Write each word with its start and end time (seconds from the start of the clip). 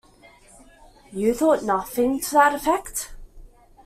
You 1.11 1.35
thought 1.35 1.61
nothing 1.63 2.19
to 2.19 2.31
that 2.31 2.55
effect? 2.55 3.13